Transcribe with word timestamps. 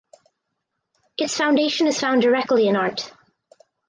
Its 1.15 1.37
foundation 1.37 1.85
is 1.85 1.99
found 1.99 2.23
directly 2.23 2.67
in 2.67 2.75
art. 2.75 3.13